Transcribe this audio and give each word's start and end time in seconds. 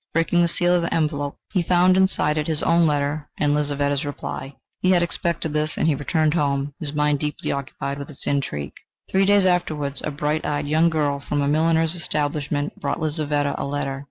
Breaking 0.13 0.41
the 0.41 0.47
seal 0.47 0.73
of 0.73 0.81
the 0.81 0.91
envelope, 0.91 1.37
he 1.53 1.61
found 1.61 1.95
inside 1.95 2.35
it 2.39 2.47
his 2.47 2.63
own 2.63 2.87
letter 2.87 3.29
and 3.37 3.53
Lizaveta's 3.53 4.03
reply. 4.03 4.55
He 4.79 4.89
had 4.89 5.03
expected 5.03 5.53
this, 5.53 5.77
and 5.77 5.87
he 5.87 5.93
returned 5.93 6.33
home, 6.33 6.73
his 6.79 6.91
mind 6.91 7.19
deeply 7.19 7.51
occupied 7.51 7.99
with 7.99 8.07
his 8.07 8.23
intrigue. 8.25 8.73
Three 9.11 9.25
days 9.25 9.45
afterwards, 9.45 10.01
a 10.03 10.09
bright 10.09 10.43
eyed 10.43 10.65
young 10.67 10.89
girl 10.89 11.19
from 11.19 11.39
a 11.43 11.47
milliner's 11.47 11.93
establishment 11.93 12.79
brought 12.79 12.99
Lizaveta 12.99 13.53
a 13.61 13.65
letter. 13.65 13.99